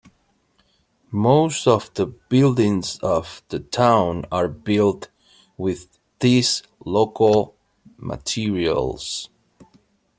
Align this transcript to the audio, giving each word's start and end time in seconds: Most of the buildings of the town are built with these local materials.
Most 1.11 1.67
of 1.67 1.93
the 1.93 2.07
buildings 2.07 2.97
of 3.03 3.43
the 3.49 3.59
town 3.59 4.25
are 4.31 4.47
built 4.47 5.09
with 5.59 5.99
these 6.21 6.63
local 6.83 7.55
materials. 7.97 9.29